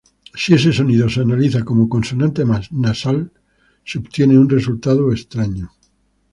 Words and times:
Si 0.33 0.49
ese 0.55 0.71
sonido 0.73 1.07
se 1.09 1.19
analiza 1.21 1.63
como 1.63 1.87
consonante 1.87 2.43
nasal, 2.71 3.31
se 3.85 3.99
obtiene 3.99 4.39
un 4.39 4.49
resultado 4.49 5.11
extraño. 5.13 5.69